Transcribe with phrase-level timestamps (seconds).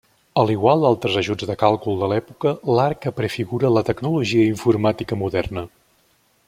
[0.43, 5.69] A l'igual d'altres ajuts de càlcul de l'època, l'arca prefigura la tecnologia informàtica moderna.